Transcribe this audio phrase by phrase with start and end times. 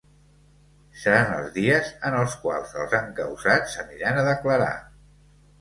[1.01, 4.75] Seran els dies en els quals els encausats aniran a declarar.